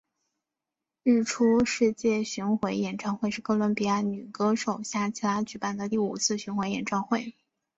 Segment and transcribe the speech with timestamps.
[1.03, 7.35] 日出世界巡回演唱会是哥伦比亚女歌手夏奇拉举办的第五次巡回演唱会。